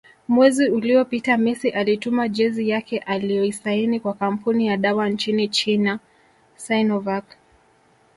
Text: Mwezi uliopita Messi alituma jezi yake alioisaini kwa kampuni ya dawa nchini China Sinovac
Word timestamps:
Mwezi 0.27 0.69
uliopita 0.69 1.37
Messi 1.37 1.69
alituma 1.69 2.27
jezi 2.29 2.69
yake 2.69 2.97
alioisaini 2.97 3.99
kwa 3.99 4.13
kampuni 4.13 4.67
ya 4.67 4.77
dawa 4.77 5.09
nchini 5.09 5.47
China 5.47 5.99
Sinovac 6.55 7.25